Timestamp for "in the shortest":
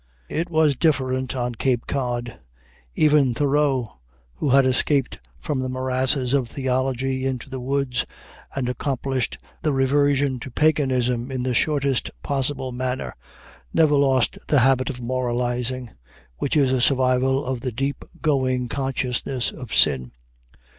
11.31-12.09